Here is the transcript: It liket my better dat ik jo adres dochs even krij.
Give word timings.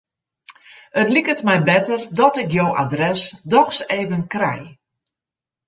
It 0.95 1.09
liket 1.13 1.39
my 1.49 1.57
better 1.69 1.97
dat 2.17 2.37
ik 2.43 2.49
jo 2.57 2.65
adres 2.83 3.21
dochs 3.51 3.79
even 3.99 4.21
krij. 4.33 4.61